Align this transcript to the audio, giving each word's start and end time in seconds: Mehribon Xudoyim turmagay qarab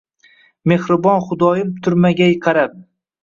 Mehribon 0.71 1.19
Xudoyim 1.27 1.71
turmagay 1.89 2.33
qarab 2.47 2.75